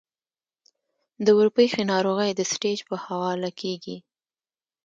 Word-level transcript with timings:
د 1.25 1.27
ورپېښې 1.37 1.83
ناروغۍ 1.91 2.31
د 2.35 2.41
سټېج 2.51 2.79
پۀ 2.87 2.95
حواله 3.05 3.49
کيږي- 3.59 3.97